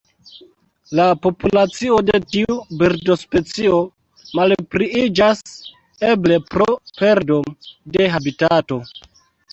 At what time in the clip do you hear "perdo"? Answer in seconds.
7.03-7.39